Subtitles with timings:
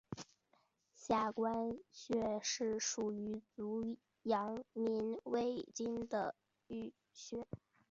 [0.95, 6.33] 下关穴是属于足阳明胃经的
[6.67, 7.45] 腧穴。